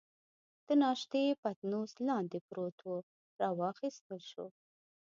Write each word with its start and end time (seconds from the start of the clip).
د 0.67 0.69
ناشتې 0.81 1.23
پتنوس 1.41 1.91
لاندې 2.07 2.39
پروت 2.47 2.77
وو، 2.85 2.97
را 3.39 3.49
واخیستل 3.59 4.19
شو. 4.31 4.45